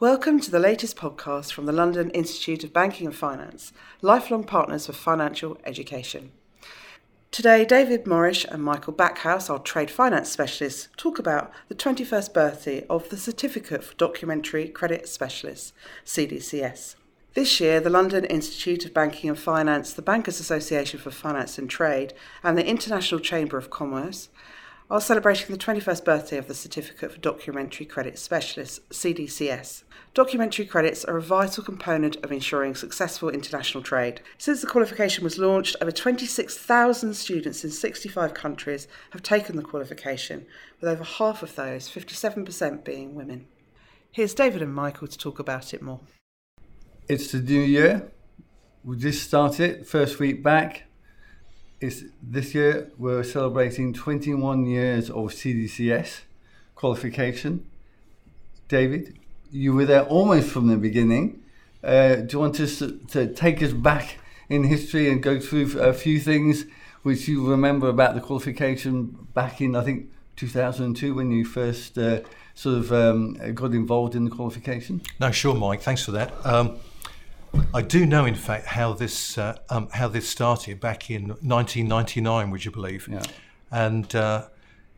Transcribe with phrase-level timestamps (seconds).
[0.00, 4.86] Welcome to the latest podcast from the London Institute of Banking and Finance, lifelong partners
[4.86, 6.32] for financial education.
[7.30, 12.86] Today, David Morrish and Michael Backhouse, our trade finance specialists, talk about the 21st birthday
[12.88, 15.74] of the Certificate for Documentary Credit Specialists,
[16.06, 16.94] CDCS.
[17.34, 21.68] This year, the London Institute of Banking and Finance, the Bankers Association for Finance and
[21.68, 24.30] Trade, and the International Chamber of Commerce
[24.90, 29.84] are celebrating the 21st birthday of the Certificate for Documentary Credit Specialists, CDCS.
[30.14, 34.20] Documentary credits are a vital component of ensuring successful international trade.
[34.36, 40.46] Since the qualification was launched, over 26,000 students in 65 countries have taken the qualification,
[40.80, 43.46] with over half of those, 57%, being women.
[44.10, 46.00] Here's David and Michael to talk about it more.
[47.06, 48.10] It's the new year.
[48.82, 50.89] We just started, first week back.
[51.80, 56.20] It's, this year we're celebrating 21 years of CDCS
[56.74, 57.64] qualification.
[58.68, 59.18] David,
[59.50, 61.42] you were there almost from the beginning.
[61.82, 64.18] Uh, do you want us to, to, take us back
[64.50, 66.66] in history and go through a few things
[67.02, 72.20] which you remember about the qualification back in, I think, 2002 when you first uh,
[72.54, 75.00] sort of um, got involved in the qualification?
[75.18, 75.80] No, sure, Mike.
[75.80, 76.34] Thanks for that.
[76.44, 76.78] Um,
[77.72, 82.50] I do know, in fact, how this uh, um, how this started back in 1999.
[82.50, 83.08] Would you believe?
[83.10, 83.22] Yeah.
[83.70, 84.48] And uh,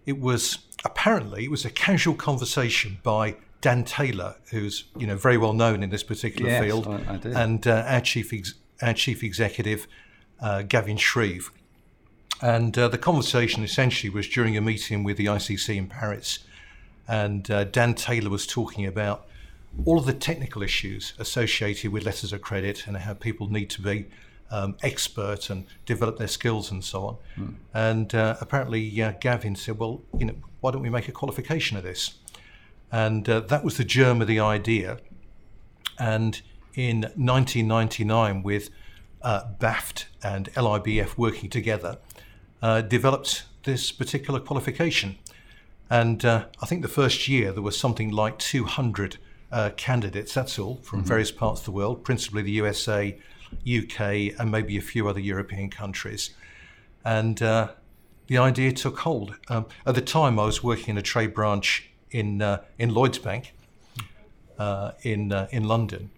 [0.06, 5.38] it was apparently it was a casual conversation by Dan Taylor, who's you know very
[5.38, 7.32] well known in this particular yes, field, I, I do.
[7.32, 9.86] and uh, our chief ex- our chief executive
[10.40, 11.50] uh, Gavin Shreeve.
[12.40, 16.40] And uh, the conversation essentially was during a meeting with the ICC in Paris,
[17.06, 19.26] and uh, Dan Taylor was talking about
[19.84, 23.82] all of the technical issues associated with letters of credit and how people need to
[23.82, 24.06] be
[24.50, 27.16] um, expert and develop their skills and so on.
[27.34, 27.54] Hmm.
[27.72, 31.76] And uh, apparently, uh, Gavin said, "Well, you know, why don't we make a qualification
[31.76, 32.18] of this?"
[32.90, 34.98] And uh, that was the germ of the idea.
[35.98, 36.40] And
[36.74, 38.68] in 1999, with
[39.22, 41.98] uh, BAFT and LIBF working together,
[42.60, 45.16] uh, developed this particular qualification.
[45.88, 49.18] And uh, I think the first year there was something like 200
[49.52, 51.08] uh, candidates, that's all, from Mm-hmm.
[51.08, 53.18] various parts of the world, principally the USA,
[53.66, 54.00] UK,
[54.38, 56.30] and maybe a few other European countries.
[57.04, 57.68] And uh,
[58.28, 59.34] the idea took hold.
[59.48, 63.18] Um, at the time, I was working in a trade branch in uh, in Lloyds
[63.18, 63.52] Bank
[64.58, 66.10] uh, in uh, in London,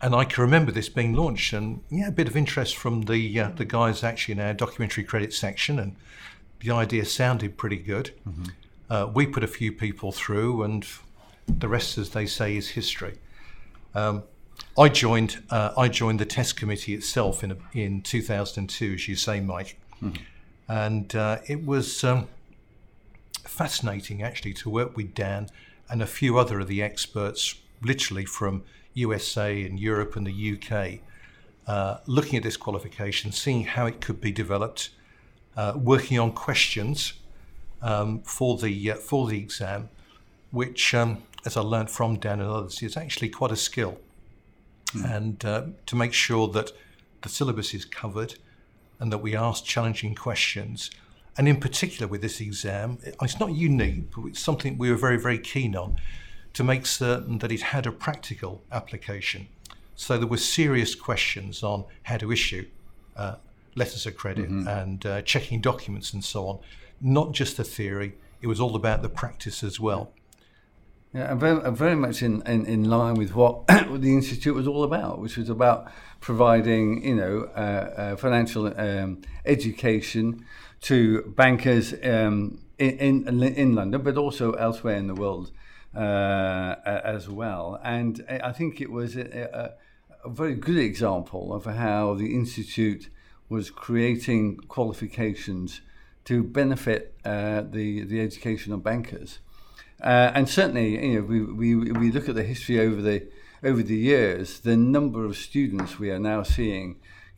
[0.00, 3.40] and I can remember this being launched, and yeah, a bit of interest from the
[3.40, 5.96] uh, the guys actually in our documentary credit section, and
[6.60, 8.10] the idea sounded pretty good.
[8.88, 10.86] Uh, we put a few people through, and
[11.46, 13.18] the rest, as they say, is history.
[13.94, 14.24] Um,
[14.78, 19.40] I joined uh, I joined the test committee itself in in 2002, as you say,
[19.40, 19.78] Mike,
[20.68, 22.04] and uh, it was.
[22.04, 22.28] Um,
[23.56, 25.48] fascinating actually to work with Dan
[25.88, 28.62] and a few other of the experts, literally from
[28.94, 31.00] USA and Europe and the UK,
[31.66, 34.90] uh, looking at this qualification, seeing how it could be developed,
[35.56, 37.14] uh, working on questions
[37.82, 39.88] um, for the uh, for the exam,
[40.50, 43.98] which, um, as I learned from Dan and others, is actually quite a skill,
[45.04, 46.72] and uh, to make sure that
[47.22, 48.34] the syllabus is covered
[48.98, 50.90] and that we ask challenging questions.
[51.38, 55.18] And in particular, with this exam, it's not unique, but it's something we were very,
[55.18, 55.96] very keen on
[56.54, 59.48] to make certain that it had a practical application.
[59.96, 62.66] So there were serious questions on how to issue
[63.16, 63.36] uh,
[63.74, 66.58] letters of credit and uh, checking documents and so on.
[67.00, 70.12] Not just the theory, it was all about the practice as well.
[71.16, 74.84] Yeah, and very, very much in, in, in line with what the institute was all
[74.84, 75.90] about, which was about
[76.20, 80.44] providing, you know, uh, uh, financial um, education
[80.82, 85.52] to bankers um, in, in in London, but also elsewhere in the world
[85.94, 87.80] uh, as well.
[87.82, 89.74] And I think it was a,
[90.22, 93.08] a, a very good example of how the institute
[93.48, 95.80] was creating qualifications
[96.26, 99.38] to benefit uh, the the education of bankers.
[100.00, 103.26] Uh, and certainly, you know, we, we, we look at the history over the
[103.64, 104.60] over the years.
[104.60, 106.96] The number of students we are now seeing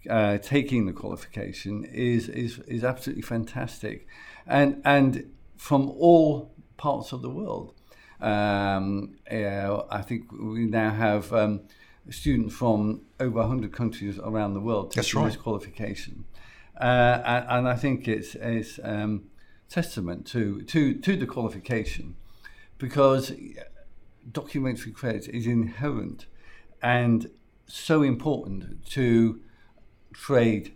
[0.09, 4.07] uh, taking the qualification is, is is absolutely fantastic,
[4.47, 7.75] and and from all parts of the world.
[8.21, 11.61] Um, uh, I think we now have um,
[12.11, 16.25] students from over 100 countries around the world taking this qualification,
[16.81, 19.31] uh, and, and I think it's it's um,
[19.69, 22.17] testament to to to the qualification
[22.79, 23.33] because
[24.31, 26.27] documentary credit is inherent
[26.83, 27.31] and
[27.67, 29.41] so important to
[30.13, 30.73] trade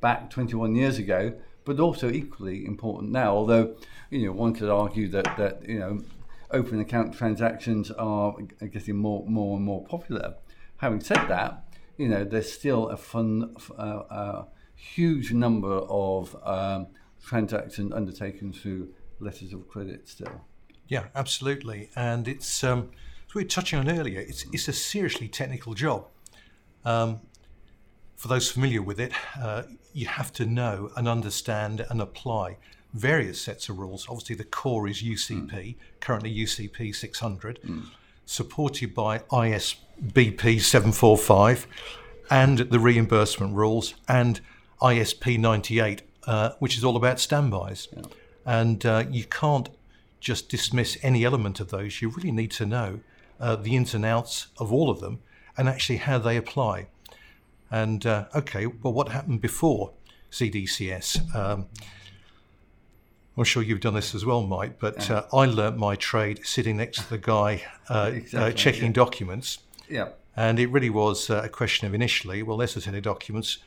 [0.00, 3.34] back 21 years ago, but also equally important now.
[3.34, 3.76] Although,
[4.10, 6.02] you know, one could argue that that you know
[6.50, 8.34] open account transactions are
[8.72, 10.34] getting more, more and more popular.
[10.78, 11.64] Having said that,
[11.96, 14.44] you know, there's still a fun, uh, uh,
[14.74, 16.86] huge number of um,
[17.24, 20.44] transactions undertaken through letters of credit still.
[20.88, 21.90] Yeah, absolutely.
[21.96, 22.90] And it's, um,
[23.28, 26.06] as we were touching on earlier, it's, it's a seriously technical job.
[26.84, 27.20] Um,
[28.16, 32.56] for those familiar with it, uh, you have to know and understand and apply
[32.92, 34.06] various sets of rules.
[34.08, 35.76] Obviously, the core is UCP, mm.
[36.00, 37.86] currently UCP 600, mm.
[38.24, 41.66] supported by ISBP 745
[42.30, 44.40] and the reimbursement rules and
[44.80, 47.88] ISP 98, uh, which is all about standbys.
[47.94, 48.02] Yeah.
[48.46, 49.68] And uh, you can't
[50.24, 52.02] just dismiss any element of those.
[52.02, 53.00] You really need to know
[53.38, 55.20] uh, the ins and outs of all of them
[55.56, 56.88] and actually how they apply.
[57.70, 59.92] And uh, okay, well, what happened before
[60.30, 61.34] CDCS?
[61.34, 61.66] Um,
[63.36, 65.16] I'm sure you've done this as well, Mike, but yeah.
[65.16, 68.92] uh, I learnt my trade sitting next to the guy uh, exactly, uh, checking yeah.
[68.92, 69.58] documents.
[69.88, 70.08] Yeah.
[70.36, 73.58] And it really was uh, a question of initially, well, there's a set of documents.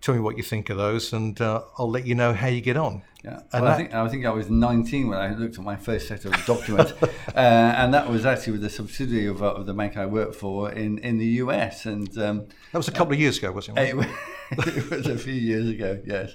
[0.00, 2.62] Tell me what you think of those, and uh, I'll let you know how you
[2.62, 3.02] get on.
[3.22, 5.76] Yeah, well, that, I, think, I think I was 19 when I looked at my
[5.76, 7.04] first set of documents, uh,
[7.34, 10.98] and that was actually with a subsidiary of, of, the bank I worked for in,
[10.98, 11.84] in the US.
[11.84, 13.94] And um, that was a couple of years ago, wasn't it?
[13.94, 14.08] It,
[14.68, 16.34] it was a few years ago, yes.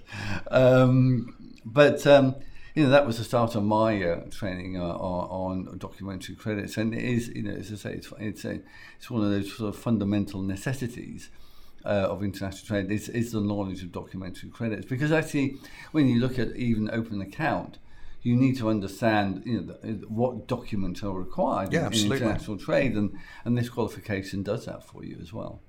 [0.52, 1.36] Um,
[1.66, 2.36] but um,
[2.76, 6.78] you know that was the start of my uh, training uh, on, on, documentary credits,
[6.78, 8.60] and it is you know as I say it's it's a,
[8.98, 11.30] it's one of those sort of fundamental necessities.
[11.86, 15.56] Uh, of international trade is, is the knowledge of documentary credits because actually
[15.92, 17.78] when you look at even open account
[18.24, 22.58] you need to understand you know the, what documents are required yeah, in, in, international
[22.58, 25.62] trade and and this qualification does that for you as well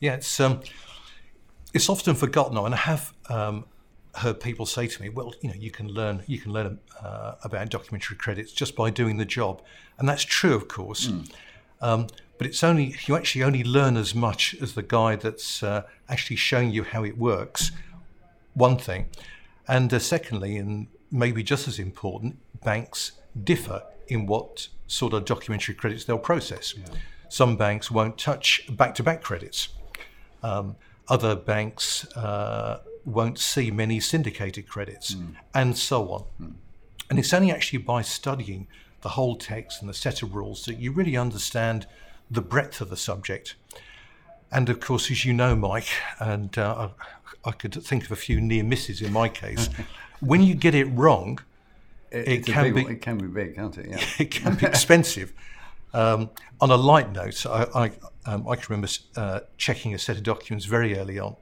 [0.00, 0.60] yeah it's um
[1.72, 3.64] it's often forgotten and I have um,
[4.16, 7.34] heard people say to me, "Well, you know, you can learn you can learn uh,
[7.42, 9.62] about documentary credits just by doing the job,"
[9.98, 11.08] and that's true, of course.
[11.08, 11.32] Mm.
[11.80, 12.06] Um,
[12.40, 16.36] but it's only you actually only learn as much as the guy that's uh, actually
[16.36, 17.70] showing you how it works.
[18.54, 19.10] One thing,
[19.68, 23.12] and uh, secondly, and maybe just as important, banks
[23.44, 26.74] differ in what sort of documentary credits they'll process.
[26.74, 26.86] Yeah.
[27.28, 29.68] Some banks won't touch back-to-back credits.
[30.42, 30.76] Um,
[31.08, 35.34] other banks uh, won't see many syndicated credits, mm.
[35.54, 36.24] and so on.
[36.40, 36.54] Mm.
[37.10, 38.66] And it's only actually by studying
[39.02, 41.86] the whole text and the set of rules that you really understand
[42.30, 43.56] the breadth of the subject.
[44.52, 45.88] And of course, as you know, Mike,
[46.18, 46.88] and uh,
[47.44, 49.68] I, could think of a few near misses in my case,
[50.20, 51.38] when you get it wrong,
[52.10, 53.88] it, it can big, be it can be big, can't it?
[53.88, 54.04] Yeah.
[54.18, 55.32] it can be expensive.
[55.92, 56.30] Um,
[56.60, 57.92] on a light note, I, I,
[58.26, 61.36] um, I can remember uh, checking a set of documents very early on,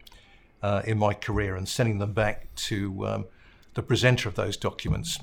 [0.63, 3.25] uh, in my career and sending them back to um,
[3.75, 5.19] the presenter of those documents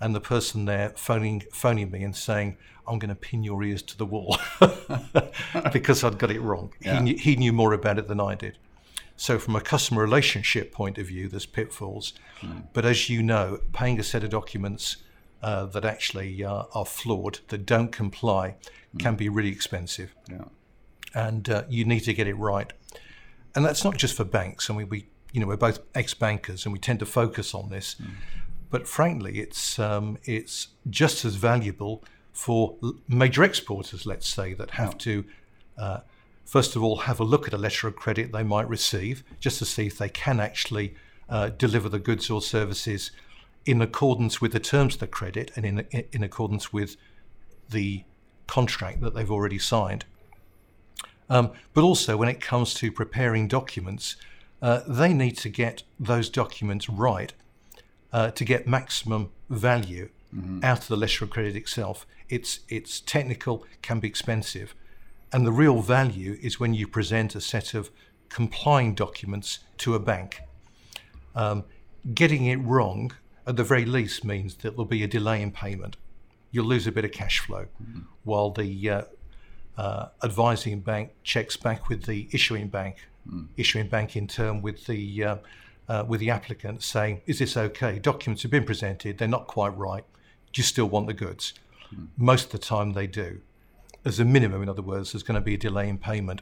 [0.00, 2.56] and the person there phoning phoning me and saying,
[2.86, 4.38] "I'm going to pin your ears to the wall,"
[5.72, 6.72] because I'd got it wrong.
[6.80, 6.96] Yeah.
[6.96, 8.58] He, knew, he knew more about it than I did.
[9.16, 12.12] So, from a customer relationship point of view, there's pitfalls.
[12.42, 12.64] Mm.
[12.72, 14.98] But as you know, paying a set of documents
[15.42, 18.56] uh, that actually uh, are flawed, that don't comply,
[18.94, 19.00] mm.
[19.00, 20.14] can be really expensive.
[20.30, 20.44] Yeah.
[21.14, 22.72] And uh, you need to get it right
[23.56, 24.70] and that's not just for banks.
[24.70, 27.96] I mean, we you know we're both ex-bankers, and we tend to focus on this.
[28.00, 28.10] Mm.
[28.70, 32.02] But frankly, it's um, it's just as valuable
[32.32, 32.76] for
[33.08, 35.24] major exporters, let's say, that have to.
[35.78, 36.00] Uh,
[36.44, 39.58] first of all, have a look at a letter of credit they might receive, just
[39.58, 40.94] to see if they can actually
[41.28, 43.10] uh, deliver the goods or services
[43.64, 46.96] in accordance with the terms of the credit and in, in accordance with
[47.68, 48.04] the
[48.46, 50.04] contract that they've already signed.
[51.28, 54.16] Um, but also, when it comes to preparing documents,
[54.62, 57.32] uh, they need to get those documents right
[58.16, 60.64] uh, to get maximum value mm-hmm.
[60.64, 62.06] out of the letter of credit itself.
[62.30, 64.74] It's it's technical, can be expensive,
[65.32, 67.90] and the real value is when you present a set of
[68.30, 70.40] complying documents to a bank.
[71.34, 71.64] Um,
[72.14, 73.12] getting it wrong,
[73.46, 75.98] at the very least, means that there'll be a delay in payment.
[76.50, 78.00] You'll lose a bit of cash flow, mm-hmm.
[78.24, 79.02] while the uh,
[79.76, 82.96] uh, advising bank checks back with the issuing bank,
[83.30, 83.46] mm.
[83.58, 85.38] issuing bank in turn with the
[85.88, 87.98] uh, with the applicant saying, "Is this okay?
[87.98, 90.04] Documents have been presented; they're not quite right.
[90.52, 91.54] Do you still want the goods?"
[91.94, 92.08] Mm.
[92.16, 93.40] Most of the time, they do.
[94.04, 96.40] As a minimum, in other words, there's going to be a delay in payment.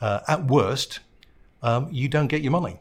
[0.00, 1.00] Uh, at worst,
[1.62, 2.78] um, you don't get your money.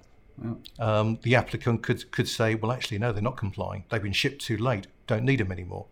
[0.79, 3.85] Um, the applicant could could say, "Well, actually, no, they're not complying.
[3.89, 4.87] They've been shipped too late.
[5.07, 5.85] Don't need them anymore,"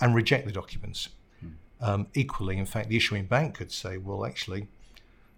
[0.00, 1.08] and reject the documents.
[1.80, 4.68] Um, equally, in fact, the issuing bank could say, well, actually,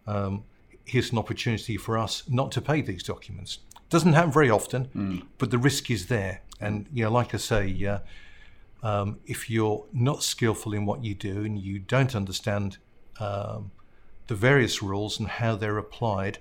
[0.07, 0.45] um,
[0.85, 3.59] here's an opportunity for us not to pay these documents.
[3.91, 5.23] Doesn't happen very often, mm.
[5.39, 6.43] but the risk is there.
[6.61, 7.99] And, you know, like I say, uh,
[8.83, 12.79] um, if you're not skillful in what you do and you don't understand
[13.19, 13.71] um,
[14.27, 16.39] the various rules and how they're applied,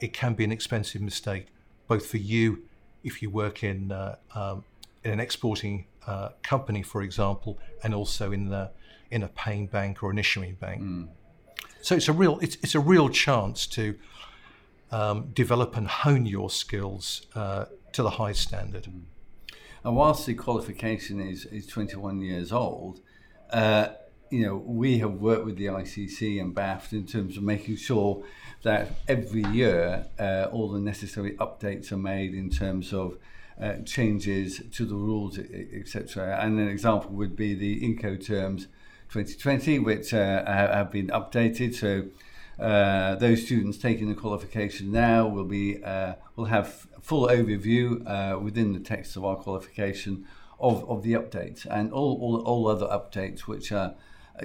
[0.00, 1.46] it can be an expensive mistake,
[1.88, 2.64] both for you
[3.02, 4.64] if you work in uh, um,
[5.04, 8.70] in an exporting uh, company, for example, and also in the
[9.10, 10.82] in a paying bank or an issuing bank.
[10.82, 11.08] Mm.
[11.80, 13.96] So it's a real it's, it's a real chance to
[14.92, 18.84] um, develop and hone your skills uh, to the high standard.
[18.84, 19.02] Mm.
[19.84, 23.00] And whilst the qualification is, is 21 years old,
[23.50, 23.88] uh,
[24.30, 28.24] you know, we have worked with the ICC and BAFT in terms of making sure
[28.62, 33.18] that every year uh, all the necessary updates are made in terms of
[33.60, 36.38] uh, changes to the rules, etc.
[36.40, 38.66] And an example would be the Incoterms
[39.10, 41.74] 2020, which uh, have been updated.
[41.74, 42.06] So
[42.58, 48.38] uh, those students taking the qualification now will be uh, will have full overview uh,
[48.38, 50.26] within the text of our qualification
[50.60, 53.94] of, of the updates and all, all, all other updates which are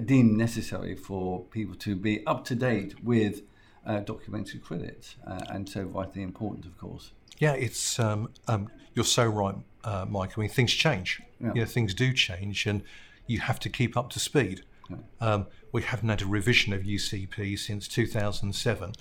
[0.04, 3.44] deemed necessary for people to be up to date with
[3.86, 9.06] uh, documentary credits uh, and so vitally important of course yeah it's um, um, you're
[9.06, 11.52] so right uh, mike i mean things change yeah.
[11.54, 12.82] you know things do change and
[13.28, 14.64] you have to keep up to speed.
[15.22, 18.94] Um, we haven't had a revision of ucp since 2007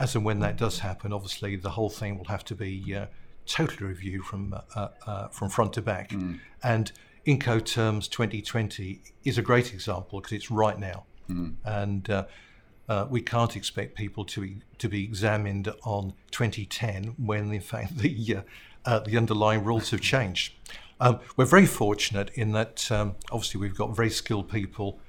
[0.00, 3.06] as and when that does happen, obviously the whole thing will have to be uh,
[3.46, 6.10] totally reviewed from uh, uh, from front to back.
[6.10, 6.38] Mm.
[6.62, 6.92] And
[7.26, 11.54] Incoterms 2020 is a great example because it's right now, mm.
[11.64, 12.26] and uh,
[12.88, 17.98] uh, we can't expect people to be, to be examined on 2010 when in fact
[17.98, 18.38] the
[18.84, 20.54] uh, the underlying rules have changed.
[21.00, 25.00] Um, we're very fortunate in that um, obviously we've got very skilled people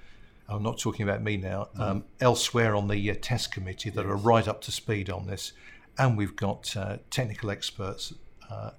[0.49, 1.79] I'm not talking about me now, mm.
[1.79, 4.11] um, elsewhere on the uh, test committee that yes.
[4.11, 5.53] are right up to speed on this.
[5.97, 8.13] And we've got uh, technical experts
[8.49, 8.71] uh,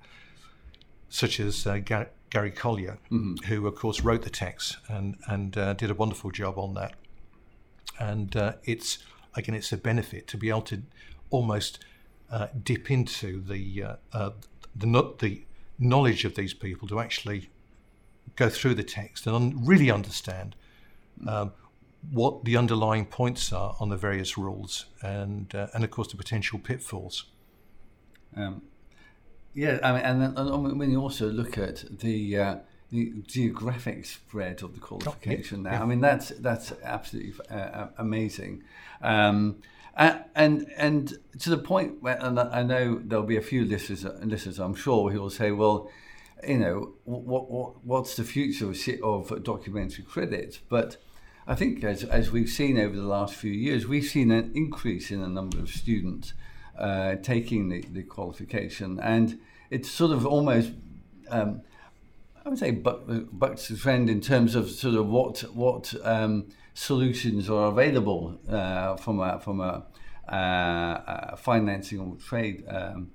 [1.09, 3.35] such as uh, Gar- Gary Collyer, mm-hmm.
[3.47, 6.95] who, of course, wrote the text and, and uh, did a wonderful job on that.
[7.99, 8.99] And uh, it's,
[9.35, 10.83] again, it's a benefit to be able to
[11.31, 11.85] almost
[12.63, 15.43] dip into the, the, the
[15.79, 17.51] knowledge of these people to actually
[18.37, 20.55] go through the text and un- really understand
[21.27, 21.53] um,
[22.11, 26.17] what the underlying points are on the various rules, and uh, and of course the
[26.17, 27.25] potential pitfalls.
[28.37, 28.63] Um,
[29.55, 32.57] yeah, I mean, and, and when you also look at the uh,
[32.91, 35.83] the geographic spread of the qualification oh, yeah, now, yeah.
[35.83, 38.63] I mean that's that's absolutely uh, uh amazing.
[39.03, 39.63] Um,
[39.97, 44.59] and and to the point where and I know there'll be a few listeners, listeners
[44.59, 45.91] I'm sure, who will say, well,
[46.47, 50.59] you know, what, what what's the future of, of documentary credits?
[50.69, 50.97] But
[51.47, 55.11] I think as, as we've seen over the last few years, we've seen an increase
[55.11, 56.33] in the number of students
[56.79, 59.01] uh, taking the, the qualification.
[59.01, 60.73] And it's sort of almost,
[61.29, 61.63] um,
[62.45, 66.49] I would say, buck, bucks the trend in terms of sort of what, what um,
[66.75, 69.85] solutions are available uh, from a, from a,
[70.33, 73.11] uh, a financing or trade um,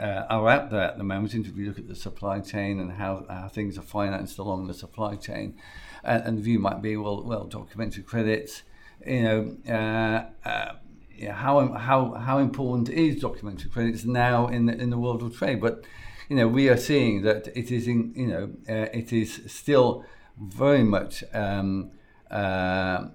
[0.00, 1.34] uh, are out there at the moment.
[1.34, 4.74] If you look at the supply chain and how, how things are financed along the
[4.74, 5.56] supply chain,
[6.04, 8.62] and, and the view might be, well, well, documentary credits,
[9.06, 10.72] you know, uh, uh,
[11.16, 15.36] yeah, how how how important is documentary credits now in the, in the world of
[15.36, 15.60] trade?
[15.60, 15.84] But
[16.30, 20.04] you know, we are seeing that it is in you know uh, it is still
[20.38, 21.90] very much um,
[22.30, 23.08] uh,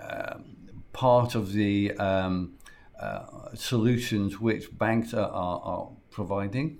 [0.00, 0.34] uh,
[0.92, 2.54] part of the um,
[3.00, 6.78] uh, solutions which banks are, are, are providing.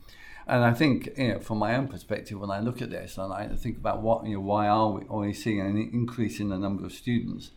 [0.48, 3.30] And I think, you know, from my own perspective, when I look at this and
[3.30, 6.56] I think about what, you know, why are we, we seeing an increase in the
[6.56, 7.50] number of students?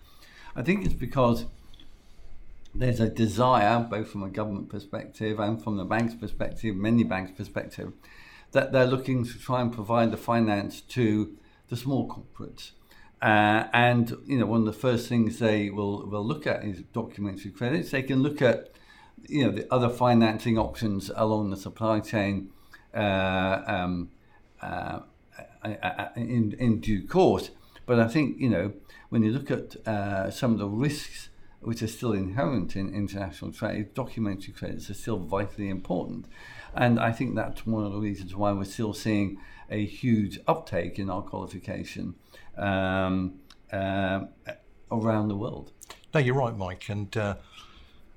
[0.57, 1.45] I think it's because
[2.75, 7.31] there's a desire, both from a government perspective and from the bank's perspective, many banks'
[7.31, 7.93] perspective,
[8.51, 11.37] that they're looking to try and provide the finance to
[11.69, 12.71] the small corporates.
[13.21, 16.81] Uh, and you know, one of the first things they will will look at is
[16.91, 17.91] documentary credits.
[17.91, 18.71] They can look at
[19.29, 22.49] you know the other financing options along the supply chain
[22.93, 24.09] um,
[24.61, 24.99] uh,
[26.15, 27.51] in, in due course.
[27.85, 28.73] But I think, you know,
[29.09, 31.29] when you look at uh, some of the risks
[31.59, 36.25] which are still inherent in international trade, documentary credits are still vitally important.
[36.73, 39.37] And I think that's one of the reasons why we're still seeing
[39.69, 42.15] a huge uptake in our qualification
[42.57, 43.39] um,
[43.71, 44.21] uh,
[44.91, 45.71] around the world.
[46.13, 46.89] No, you're right, Mike.
[46.89, 47.35] And uh,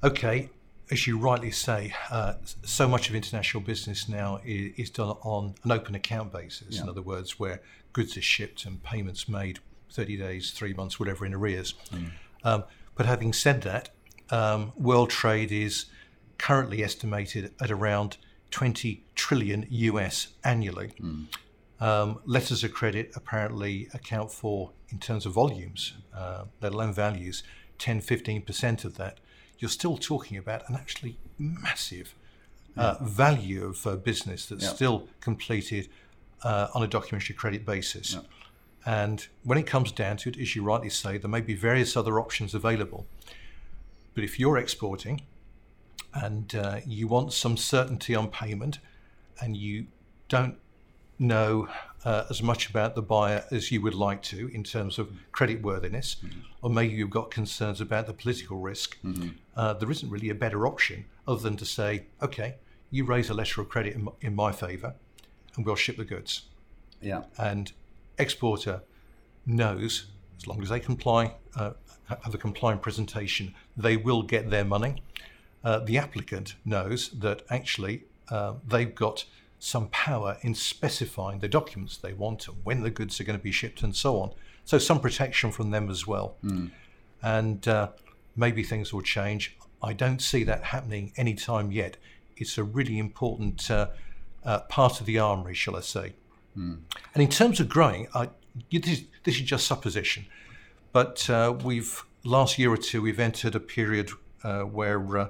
[0.03, 0.51] okay,
[0.95, 5.55] as you rightly say, uh, so much of international business now is, is done on
[5.65, 6.77] an open account basis.
[6.77, 6.83] Yeah.
[6.83, 7.61] In other words, where
[7.93, 9.59] goods are shipped and payments made
[9.91, 11.75] 30 days, three months, whatever, in arrears.
[11.93, 12.11] Mm.
[12.45, 13.91] Um, but having said that,
[14.31, 15.87] um, world trade is
[16.39, 18.17] currently estimated at around
[18.53, 20.93] 20 trillion US annually.
[21.01, 21.27] Mm.
[21.81, 27.43] Um, letters of credit apparently account for, in terms of volumes, uh, let alone values,
[27.79, 29.19] 10 15% of that.
[29.65, 32.15] You're still talking about an actually massive
[32.77, 34.75] uh, value of uh, business that's Yeah.
[34.75, 35.89] still completed
[36.43, 38.13] uh, on a documentary credit basis.
[38.13, 38.21] Yeah.
[38.85, 41.97] And when it comes down to it, as you rightly say, there may be various
[41.97, 43.07] other options available.
[44.15, 45.23] But if you're exporting
[46.13, 48.81] and uh, you want some certainty on payment
[49.41, 49.87] and you
[50.29, 50.59] don't
[51.19, 51.69] know
[52.05, 55.63] uh, as much about the buyer as you would like to in terms of credit
[55.63, 56.17] worthiness,
[56.63, 58.99] or maybe you've got concerns about the political risk,
[59.57, 62.57] uh, there isn't really a better option other than to say, okay,
[62.91, 64.95] you raise a letter of credit in my, in my favour
[65.57, 66.43] and we'll ship the goods.
[67.01, 67.25] Yeah.
[67.37, 67.73] and
[68.19, 68.81] exporter
[69.47, 70.07] knows
[70.39, 71.73] as long as they comply uh,
[72.09, 75.03] have a compliant presentation they will get their money.
[75.63, 79.25] Uh, the applicant knows that actually uh, they've got
[79.65, 83.43] some power in specifying the documents they want and when the goods are going to
[83.43, 84.31] be shipped and so on.
[84.67, 86.37] So some protection from them as well.
[87.23, 87.89] And uh,
[88.37, 89.57] maybe things will change.
[89.83, 91.97] I don't see that happening anytime yet.
[92.37, 93.89] It's a really important uh,
[94.45, 96.13] uh, part of the armory shall i say.
[97.15, 98.29] And in terms of growing, I,
[98.71, 100.27] this, this is just supposition,
[100.93, 104.11] but uh, we've last year or two we've entered a period
[104.43, 105.29] uh, where uh,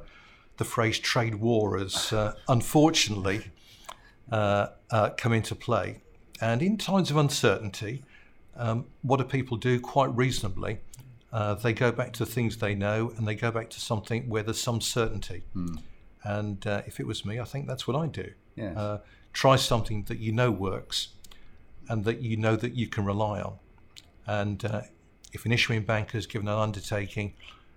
[0.57, 3.45] the phrase trade war has uh, unfortunately
[4.31, 6.01] uh, uh, come into play.
[6.41, 8.05] And in times of uncertainty,
[8.57, 9.81] um, what do people do?
[9.81, 10.79] Quite reasonably,
[11.33, 14.43] uh, they go back to things they know and they go back to something where
[14.43, 15.43] there's some certainty.
[16.23, 18.33] And uh, if it was me, I think that's what I'd do.
[18.57, 18.77] Yes.
[18.77, 19.01] Uh,
[19.33, 21.09] try something that you know works
[21.89, 23.59] and that you know that you can rely on.
[24.27, 24.83] And uh,
[25.33, 27.35] if an issuing bank has given an undertaking,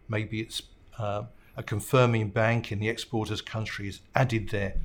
[0.07, 0.61] maybe it's
[0.99, 4.75] a confirming bank in the exporter's country has added their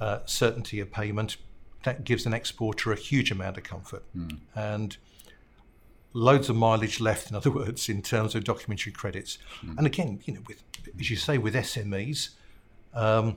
[0.00, 1.36] uh, certainty of payment.
[1.84, 4.04] That gives an exporter a huge amount of comfort.
[4.54, 4.96] And
[6.12, 9.38] loads of mileage left, in other words, in terms of documentary credits.
[9.76, 10.62] And again, you know, with
[10.98, 12.30] as you say, with SMEs,
[12.94, 13.36] um,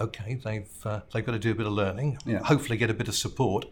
[0.00, 2.18] okay, they've uh, they've got to do a bit of learning.
[2.26, 2.38] Yeah.
[2.42, 3.66] Hopefully, get a bit of support.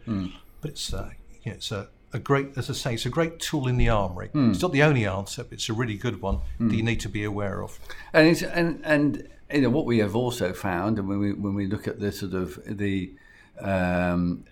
[0.61, 1.11] But it's uh,
[1.43, 3.88] you know, it's a, a great, as I say, it's a great tool in the
[3.88, 4.31] armory.
[4.51, 7.09] It's not the only answer, but it's a really good one that you need to
[7.09, 7.79] be aware of.
[8.12, 11.55] And it's, and and you know what we have also found, and when we when
[11.55, 13.12] we look at the sort of the
[13.61, 14.45] um,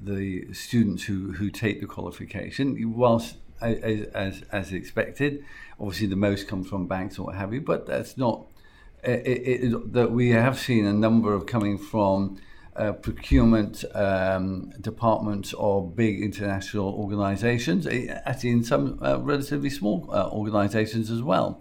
[0.00, 5.44] the students who who take the qualification, whilst as as, as expected,
[5.80, 8.46] obviously the most comes from banks or what have you, but that's not.
[9.04, 12.38] It, it, that we have seen a number of coming from
[12.76, 20.08] uh, procurement um, departments or big international organisations, eh, actually in some uh, relatively small
[20.12, 21.60] uh, organisations as well.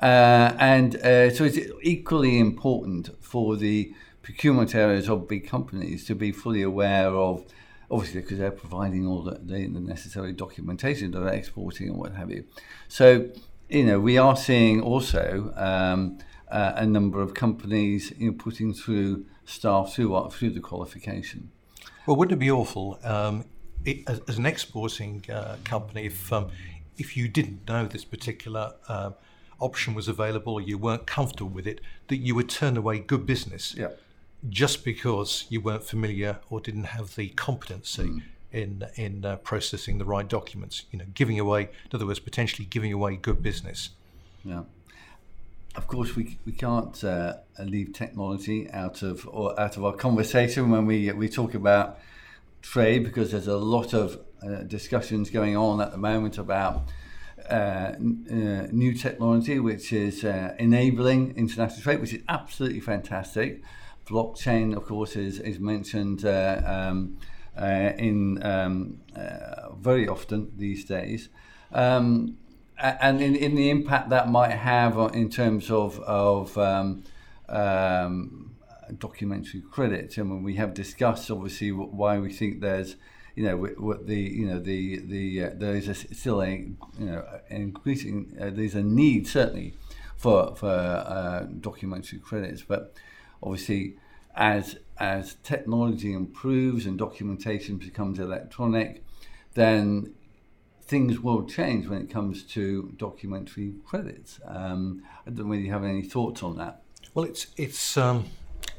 [0.00, 6.14] Uh, and uh, so it's equally important for the procurement areas of big companies to
[6.14, 7.44] be fully aware of,
[7.90, 12.44] obviously, because they're providing all the, the, necessary documentation, they're exporting and what have you.
[12.88, 13.28] So,
[13.68, 16.18] you know, we are seeing also um,
[16.50, 21.50] uh, a number of companies you know, putting through staff through, what- through the qualification.
[22.06, 23.44] Well, wouldn't it be awful um,
[23.84, 26.48] it, as, as an exporting uh, company if um,
[26.96, 29.10] if you didn't know this particular uh,
[29.64, 33.24] option was available or you weren't comfortable with it, that you would turn away good
[33.26, 33.74] business
[34.48, 38.22] just because you weren't familiar or didn't have the competency
[38.52, 40.84] in in uh, processing the right documents.
[40.90, 43.90] You know, giving away, in other words, potentially giving away good business.
[44.44, 44.62] Yeah.
[45.76, 50.70] Of course, we, we can't uh, leave technology out of or out of our conversation
[50.70, 51.98] when we we talk about
[52.62, 56.88] trade because there's a lot of uh, discussions going on at the moment about
[57.50, 57.94] uh, uh,
[58.72, 63.62] new technology which is uh, enabling international trade, which is absolutely fantastic.
[64.06, 67.16] Blockchain, of course, is is mentioned uh, um,
[67.56, 69.00] uh, in um,
[69.78, 71.28] very often these days.
[71.72, 72.38] Um,
[72.78, 77.04] and in, in the impact that might have in terms of of um,
[77.48, 78.56] um,
[78.98, 82.96] documentary credit, and when we have discussed obviously why we think there's
[83.34, 86.76] you know what the you know the the uh, there is a, still a you
[86.98, 89.74] know increasing uh, there's a need certainly
[90.16, 92.94] for for uh, documentary credits, but
[93.42, 93.96] obviously
[94.34, 99.04] as as technology improves and documentation becomes electronic,
[99.54, 100.14] then
[100.82, 104.38] things will change when it comes to documentary credits.
[104.46, 106.82] Um, I don't really have any thoughts on that.
[107.14, 108.26] Well, it's it's um,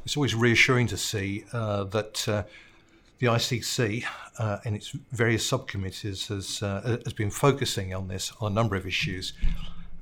[0.06, 2.44] it's always reassuring to see uh, that uh,
[3.20, 4.04] the ICC
[4.40, 8.76] uh, and its various subcommittees has uh, has been focusing on this on a number
[8.76, 9.34] of issues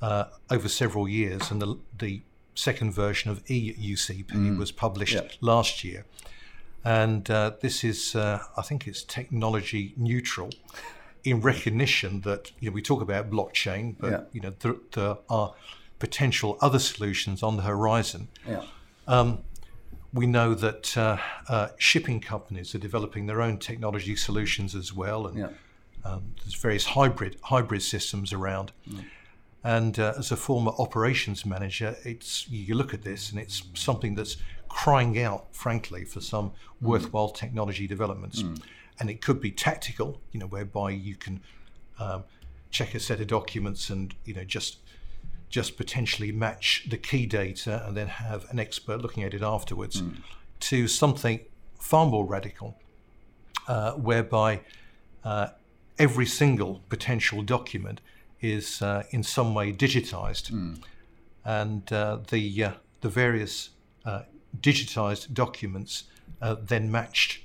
[0.01, 2.21] uh, over several years, and the the
[2.55, 5.27] second version of EUCP was published Yeah.
[5.41, 6.05] last year.
[6.85, 10.49] And uh, this is, uh, I think it's technology neutral
[11.23, 14.21] in recognition that, you know, we talk about blockchain, but, Yeah.
[14.33, 15.55] you know, there, there are
[15.97, 18.27] potential other solutions on the horizon.
[18.47, 18.65] Yeah.
[20.13, 21.17] We know that uh,
[21.49, 25.49] uh, shipping companies are developing their own technology solutions as well, and Yeah.
[26.05, 28.71] um, there's various hybrid hybrid systems around.
[29.65, 34.13] And uh, as a former operations manager, it's you look at this and it's something
[34.13, 34.35] that's
[34.67, 38.43] crying out, frankly, for some worthwhile technology developments.
[38.99, 41.41] And it could be tactical, you know, whereby you can
[41.97, 42.25] um,
[42.69, 44.77] check a set of documents and you know just
[45.53, 50.01] just potentially match the key data and then have an expert looking at it afterwards,
[50.59, 51.39] to something
[51.79, 52.75] far more radical,
[53.67, 54.61] uh, whereby
[55.23, 55.49] uh,
[55.99, 58.01] every single potential document
[58.41, 60.49] is uh, in some way digitized,
[61.45, 63.69] and uh, the uh, the various
[64.05, 64.23] uh,
[64.59, 66.05] digitized documents
[66.41, 67.41] uh, then matched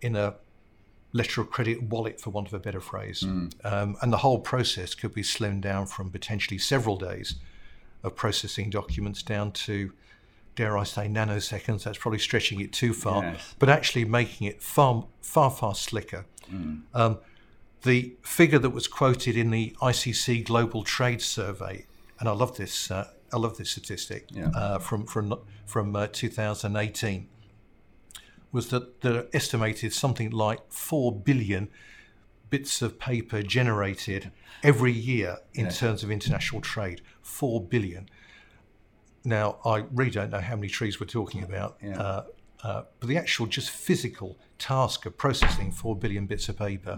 [0.00, 0.34] in a
[1.12, 3.22] letter of credit wallet, for want of a better phrase,
[3.62, 7.36] um, and the whole process could be slimmed down from potentially several days
[8.02, 9.92] of processing documents down to.
[10.54, 11.84] Dare I say nanoseconds?
[11.84, 13.54] That's probably stretching it too far, Yes.
[13.58, 16.26] but actually making it far, far, far slicker.
[16.92, 17.20] Um,
[17.84, 21.86] the figure that was quoted in the ICC Global Trade Survey,
[22.20, 24.48] and I love this, uh, I love this statistic Yeah.
[24.54, 25.34] uh, from from
[25.64, 27.28] from uh, 2018,
[28.52, 31.70] was that there are estimated something like four billion
[32.52, 34.30] bits of paper generated
[34.62, 37.00] every year in terms of international trade.
[37.22, 38.10] Four billion.
[39.24, 41.98] Now, I really don't know how many trees we're talking about, Yeah.
[41.98, 42.24] uh,
[42.62, 46.94] uh, but the actual just physical task of processing four billion bits of paper,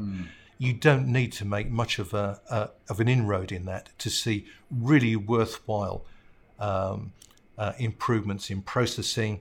[0.59, 4.11] you don't need to make much of a, a of an inroad in that to
[4.11, 4.37] see
[4.91, 6.05] really worthwhile
[6.59, 7.13] um,
[7.57, 9.41] uh, improvements in processing,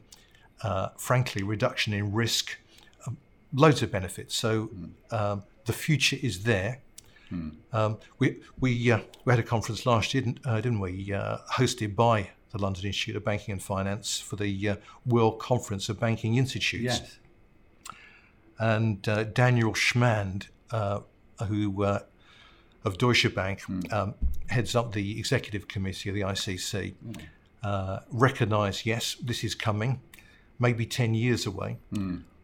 [0.61, 2.45] uh, frankly, reduction in risk,
[3.07, 3.17] um,
[3.51, 4.35] loads of benefits.
[4.35, 4.69] So
[5.11, 6.79] um, the future is there.
[7.71, 11.11] Um, we we uh, we had a conference last year, didn't, uh, didn't we?
[11.11, 15.89] Uh, hosted by the London Institute of Banking and Finance for the uh, World Conference
[15.89, 17.17] of Banking Institutes Yes.
[18.59, 20.99] and uh, Daniel Schmand, uh,
[21.47, 21.99] who uh,
[22.85, 24.13] of Deutsche Bank um,
[24.49, 26.93] heads up the executive committee of the ICC,
[27.63, 30.01] uh, recognised yes, this is coming,
[30.59, 31.77] maybe ten years away,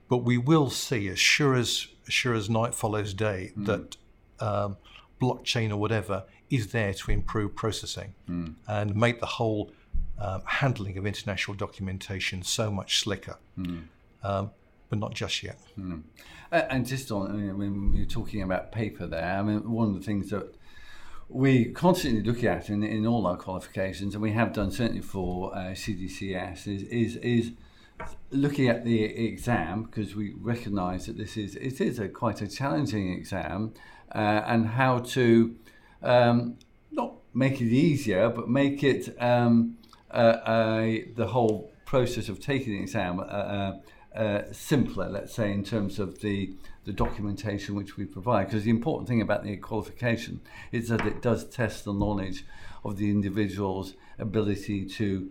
[0.09, 3.95] but we will see as sure as as sure as night follows day that
[4.39, 4.75] um,
[5.21, 8.15] blockchain or whatever is there to improve processing
[8.67, 9.71] and make the whole
[10.17, 13.37] um, handling of international documentation so much slicker.
[14.23, 14.51] Um,
[14.89, 15.59] but not just yet.
[16.51, 19.89] Uh, and just on, I mean, when you're talking about paper there, I mean, one
[19.89, 20.53] of the things that
[21.29, 25.55] we constantly look at in, in all our qualifications, and we have done certainly for
[25.55, 27.51] uh, CDCS, is, is, is
[28.31, 32.47] looking at the exam because we recognise that this is it is a quite a
[32.47, 33.73] challenging exam,
[34.13, 35.55] uh, and how to
[36.03, 36.57] um,
[36.91, 39.77] not make it easier, but make it um,
[40.11, 40.81] uh,
[41.15, 43.79] the whole process of taking the exam uh, uh,
[44.15, 46.53] uh, simpler, let's say, in terms of the,
[46.85, 48.45] the documentation which we provide.
[48.45, 52.45] Because the important thing about the qualification is that it does test the knowledge
[52.83, 55.29] of the individual's ability to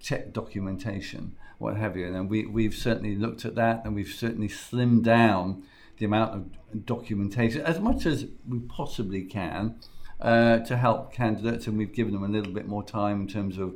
[0.00, 2.06] check documentation, what have you.
[2.06, 5.62] And we, we've certainly looked at that and we've certainly slimmed down
[5.98, 9.76] the amount of documentation as much as we possibly can
[10.20, 11.66] uh, to help candidates.
[11.66, 13.74] And we've given them a little bit more time in terms of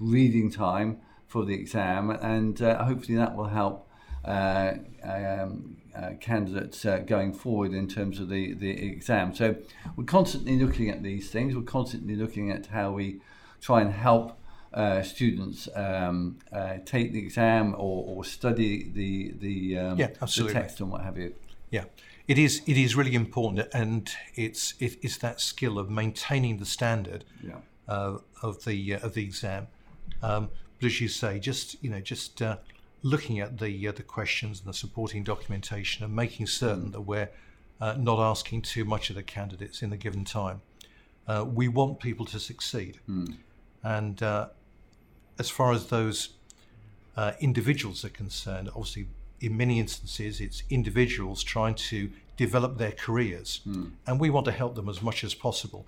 [0.00, 2.10] reading time for the exam.
[2.10, 3.88] And uh, hopefully that will help
[4.24, 4.74] uh,
[5.04, 9.34] um, uh, candidates uh, going forward in terms of the, the exam.
[9.34, 9.56] So
[9.96, 11.54] we're constantly looking at these things.
[11.54, 13.20] We're constantly looking at how we
[13.60, 14.38] try and help
[14.74, 20.50] uh, students um, uh, take the exam or, or study the the, um, Yeah, the
[20.52, 21.34] text and what have you.
[21.70, 21.84] Yeah,
[22.26, 22.62] it is.
[22.66, 27.56] It is really important, and it's it is that skill of maintaining the standard Yeah.
[27.88, 29.68] uh, of the uh, of the exam.
[30.22, 30.50] Um,
[30.80, 32.56] but as you say, just you know, just uh,
[33.02, 37.30] looking at the uh, the questions and the supporting documentation, and making certain that we're
[37.80, 40.60] uh, not asking too much of the candidates in the given time.
[41.26, 42.98] Uh, we want people to succeed,
[43.82, 44.48] and uh,
[45.38, 46.30] as far as those
[47.16, 49.06] uh, individuals are concerned, obviously,
[49.40, 53.60] in many instances, it's individuals trying to develop their careers,
[54.06, 55.86] and we want to help them as much as possible.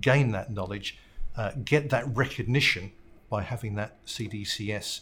[0.00, 0.98] Gain that knowledge,
[1.36, 2.92] uh, get that recognition
[3.28, 5.00] by having that CDCS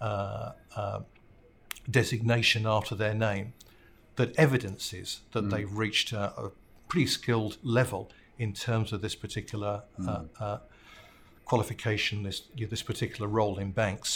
[0.00, 1.00] uh, uh,
[1.90, 3.52] designation after their name
[4.16, 6.50] that evidences that they've reached a, a
[6.88, 10.58] pretty skilled level in terms of this particular uh, uh,
[11.48, 14.10] qualification, this this particular role in banks.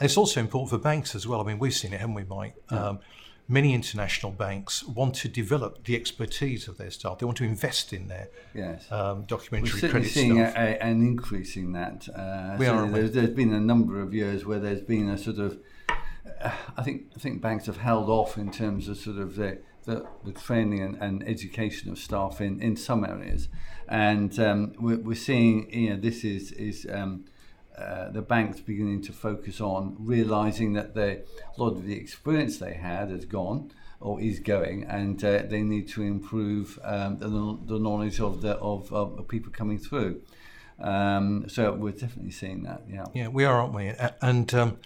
[0.00, 1.40] And it's also important for banks as well.
[1.40, 2.54] I mean, we've seen it, haven't we, Mike?
[2.70, 3.00] Um,
[3.48, 7.18] many international banks want to develop the expertise of their staff.
[7.18, 8.90] They want to invest in their Yes.
[8.92, 12.08] um, We're certainly credit seeing a, a, an increase in that.
[12.14, 15.38] Uh, We are, there's, there's been a number of years where there's been a sort
[15.38, 15.58] of,
[16.40, 19.58] uh, I think I think banks have held off in terms of sort of the
[19.84, 23.48] the, the training and, and education of staff in, in some areas,
[23.88, 26.86] and um, we're, we're seeing you know this is is.
[26.90, 27.24] Um,
[27.78, 32.58] uh, the banks beginning to focus on realizing that they, a lot of the experience
[32.58, 37.28] they had has gone or is going, and uh, they need to improve um, the,
[37.72, 40.20] the knowledge of the of, of people coming through.
[40.80, 42.82] Um, so we're definitely seeing that.
[42.88, 43.06] Yeah.
[43.14, 43.92] Yeah, we are, aren't we?
[44.22, 44.78] And um,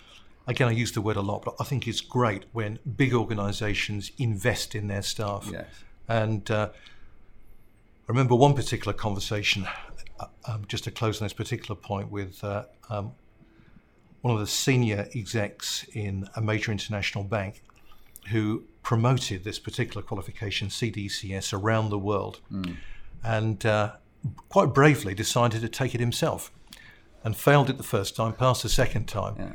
[0.46, 4.10] again, I use the word a lot, but I think it's great when big organisations
[4.18, 5.48] invest in their staff.
[5.50, 5.66] Yes.
[6.08, 9.66] And uh, I remember one particular conversation,
[10.18, 13.12] uh, um, just to close on this particular point, with uh, um,
[14.20, 17.62] one of the senior execs in a major international bank
[18.30, 22.40] who promoted this particular qualification, CDCS, around the world.
[23.24, 23.92] And uh,
[24.48, 26.50] quite bravely decided to take it himself
[27.24, 29.52] and failed it the first time, passed the second time, Yeah.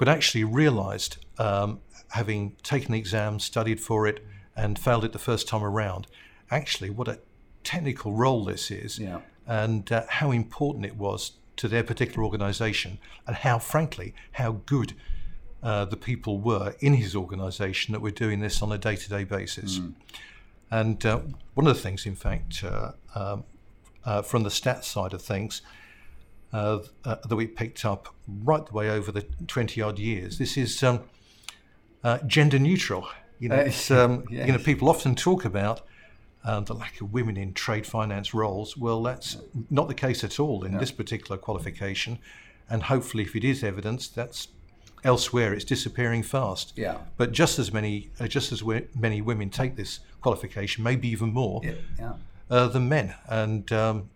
[0.00, 4.24] But actually realized, um, having taken the exam, studied for it,
[4.56, 6.06] and failed it the first time around,
[6.50, 7.18] actually what a
[7.64, 9.20] technical role this is Yeah.
[9.46, 14.94] and uh, how important it was to their particular organization and how, frankly, how good
[15.62, 19.08] uh, the people were in his organization that were doing this on a day to
[19.10, 19.80] day basis.
[20.70, 21.20] And uh,
[21.52, 23.44] one of the things, in fact, uh, um,
[24.06, 25.60] uh, from the stats side of things,
[26.52, 30.56] uh, uh, that we picked up right the way over the 20 odd years, this
[30.56, 31.00] is um,
[32.02, 33.08] uh, gender neutral.
[33.38, 35.82] You know, Uh, it's, um, you know, people often talk about
[36.44, 38.76] um, the lack of women in trade finance roles.
[38.76, 39.36] Well, that's
[39.70, 42.18] not the case at all in this particular qualification.
[42.68, 44.48] And hopefully, if it is evidence, that's
[45.04, 45.52] elsewhere.
[45.54, 46.72] It's disappearing fast.
[46.76, 46.98] Yeah.
[47.16, 48.62] But just as many, uh, just as
[48.94, 51.72] many women take this qualification, maybe even more, Yeah.
[51.98, 52.12] yeah.
[52.50, 53.14] uh, than men.
[53.28, 54.10] And um.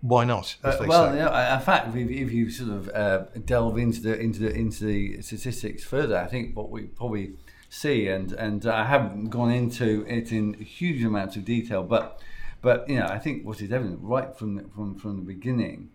[0.00, 0.56] Why not?
[0.62, 4.18] Uh, well, you know, in fact, if, if you sort of uh, delve into the
[4.18, 7.32] into the into the statistics further, I think what we probably
[7.68, 12.20] see, and and I haven't gone into it in huge amounts of detail, but
[12.62, 15.90] but you know, I think what is evident right from the, from from the beginning.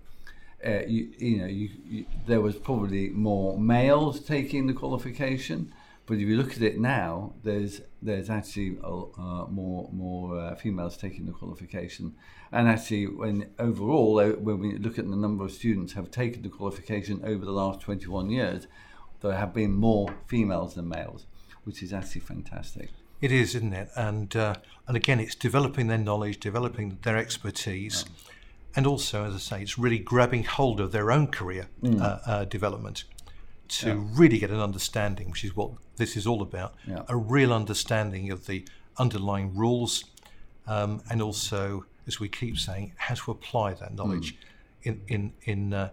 [0.66, 5.74] Uh, you, you know, you, you, there was probably more males taking the qualification,
[6.06, 10.98] but if you look at it now, there's there's actually uh, more more uh, females
[10.98, 12.14] taking the qualification,
[12.52, 16.50] and actually, when overall, when we look at the number of students have taken the
[16.50, 18.68] qualification over the last 21 years,
[19.22, 21.26] there have been more females than males,
[21.64, 22.90] which is actually fantastic.
[23.22, 23.90] It is, isn't it?
[23.96, 24.56] And uh,
[24.88, 28.04] and again, it's developing their knowledge, developing their expertise,
[28.76, 32.02] and also, as I say, it's really grabbing hold of their own career Mm.
[32.02, 33.06] uh, uh, development
[33.68, 36.76] to really get an understanding, which is what this is all about.
[36.88, 37.04] Yeah.
[37.08, 38.66] A real understanding of the
[38.98, 40.06] underlying rules,
[40.68, 44.36] um, and also, as we keep saying, how to apply that knowledge
[44.84, 45.74] in in in.
[45.74, 45.90] Uh,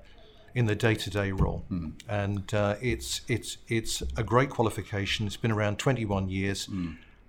[0.52, 1.64] in the day-to-day role,
[2.08, 5.24] and uh, it's it's it's a great qualification.
[5.28, 6.66] It's been around 21 years,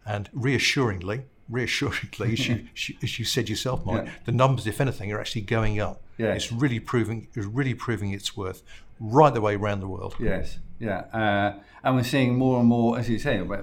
[0.07, 4.11] and reassuringly, reassuringly, as, you, as you said yourself, Mike, Yeah.
[4.25, 6.01] the numbers, if anything, are actually going up.
[6.17, 6.33] Yeah.
[6.33, 8.63] It's really proving it's really proving its worth
[8.99, 10.15] right the way around the world.
[10.19, 13.57] Yes, yeah, uh, and we're seeing more and more, as you say, uh,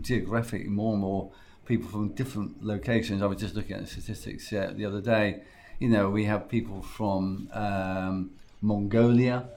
[0.00, 1.30] geographically, more and more
[1.66, 3.22] people from different locations.
[3.22, 5.42] I was just looking at the statistics uh, the other day.
[5.78, 9.48] You know, we have people from um, Mongolia,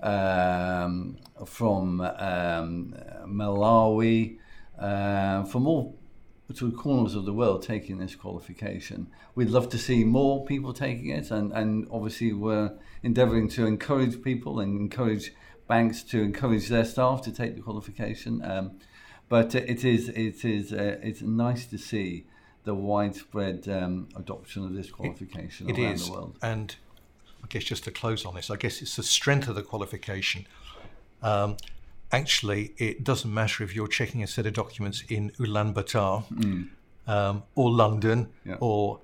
[0.00, 2.94] um, from um,
[3.26, 4.38] Malawi,
[4.78, 5.96] uh, from all
[6.60, 9.06] of corners of the world taking this qualification.
[9.34, 14.22] We'd love to see more people taking it, and, and obviously we're endeavouring to encourage
[14.22, 15.32] people and encourage
[15.68, 18.44] banks to encourage their staff to take the qualification.
[18.44, 18.72] Um,
[19.28, 22.26] but it is it is uh, it's nice to see
[22.64, 26.36] the widespread um, adoption of this qualification It around is, the world.
[26.42, 26.74] and
[27.42, 30.46] I guess just to close on this, I guess it's the strength of the qualification.
[31.22, 31.56] Um,
[32.12, 36.24] actually, it doesn't matter if you're checking a set of documents in Ulaanbaatar
[37.06, 38.56] um, or London Yeah.
[38.60, 39.00] or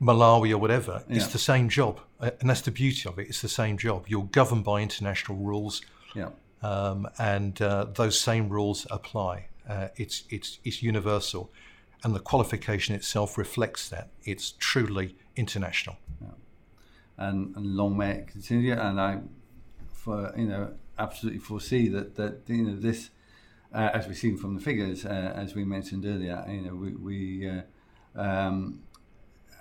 [0.00, 1.04] Malawi or whatever.
[1.08, 3.28] It's the same job, and that's the beauty of it.
[3.28, 4.04] It's the same job.
[4.08, 5.82] You're governed by international rules,
[6.14, 6.30] Yeah.
[6.62, 9.48] um, and uh, those same rules apply.
[9.68, 11.50] Uh, it's it's it's universal,
[12.04, 14.08] and the qualification itself reflects that.
[14.24, 15.96] It's truly international.
[17.18, 18.74] and, and long may it continue.
[18.74, 19.20] And I,
[19.92, 23.10] for you know, absolutely foresee that that you know this,
[23.72, 26.92] uh, as we've seen from the figures, uh, as we mentioned earlier, you know, we,
[26.92, 28.82] we uh, um,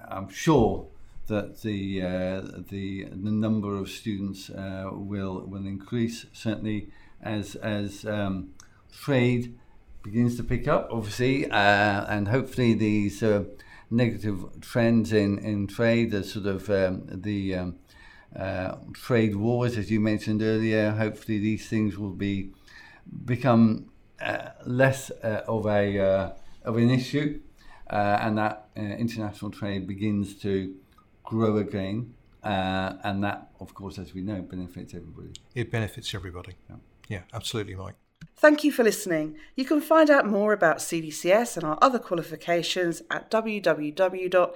[0.07, 0.87] I'm sure
[1.27, 6.25] that the uh, the the number of students uh, will will increase.
[6.33, 6.89] Certainly
[7.21, 8.53] as as um,
[8.91, 9.57] trade
[10.03, 13.23] begins to pick up, obviously, uh, and hopefully these
[13.89, 17.75] negative trends in, in trade, the sort of um, the um,
[18.35, 22.51] uh, trade wars, as you mentioned earlier, hopefully these things will be
[23.25, 23.85] become
[24.21, 27.39] uh, less uh, of a uh, of an issue,
[27.87, 30.75] and that international trade begins to
[31.23, 35.31] grow again, and that, of course, as we know, benefits everybody.
[35.53, 36.55] It benefits everybody.
[36.69, 36.75] Yeah,
[37.07, 37.95] yeah absolutely, Mike.
[38.37, 39.37] Thank you for listening.
[39.55, 44.55] You can find out more about CDCS and our other qualifications at www.libf.ac.uk.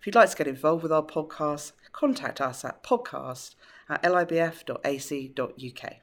[0.00, 3.54] If you'd like to get involved with our podcast, contact us at podcast
[3.88, 5.98] at libf.ac.uk.